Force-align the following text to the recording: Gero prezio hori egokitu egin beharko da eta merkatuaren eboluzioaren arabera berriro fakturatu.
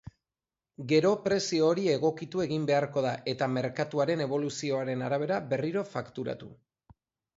Gero 0.91 1.09
prezio 1.25 1.67
hori 1.73 1.83
egokitu 1.97 2.41
egin 2.47 2.65
beharko 2.71 3.03
da 3.09 3.13
eta 3.35 3.49
merkatuaren 3.59 4.25
eboluzioaren 4.29 5.05
arabera 5.11 5.39
berriro 5.53 5.85
fakturatu. 5.95 6.51